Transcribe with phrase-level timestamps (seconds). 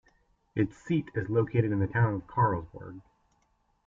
[0.55, 3.01] Its seat is located in the town of Karlsborg.